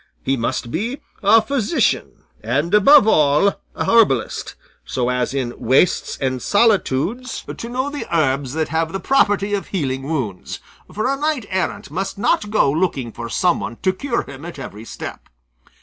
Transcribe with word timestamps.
He 0.23 0.35
must 0.35 0.71
be 0.71 0.99
a 1.21 1.43
physician, 1.43 2.23
and 2.43 2.73
above 2.73 3.07
all 3.07 3.61
a 3.75 3.85
herbalist, 3.85 4.55
so 4.83 5.09
as 5.09 5.31
in 5.31 5.53
wastes 5.59 6.17
and 6.17 6.41
solitudes 6.41 7.45
to 7.55 7.69
know 7.69 7.91
the 7.91 8.07
herbs 8.11 8.53
that 8.53 8.69
have 8.69 8.93
the 8.93 8.99
property 8.99 9.53
of 9.53 9.67
healing 9.67 10.01
wounds, 10.01 10.59
for 10.91 11.05
a 11.07 11.15
knight 11.17 11.45
errant 11.49 11.91
must 11.91 12.17
not 12.17 12.49
go 12.49 12.71
looking 12.71 13.11
for 13.11 13.29
some 13.29 13.59
one 13.59 13.75
to 13.83 13.93
cure 13.93 14.23
him 14.23 14.43
at 14.43 14.57
every 14.57 14.85
step. 14.85 15.29